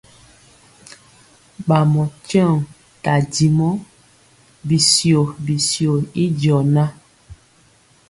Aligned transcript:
Bamɔ 1.67 2.01
tyeoŋg 2.27 2.61
tadimɔ 3.03 3.69
bityio 4.67 5.21
bityio 5.45 5.93
y 6.23 6.25
diɔ 6.39 6.57
na. 6.75 6.83